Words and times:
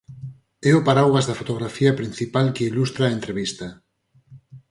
É 0.69 0.71
o 0.79 0.81
paraugas 0.87 1.27
da 1.27 1.37
fotografía 1.39 1.97
principal 1.99 2.47
que 2.55 2.67
ilustra 2.71 3.03
a 3.05 3.15
entrevista. 3.17 3.67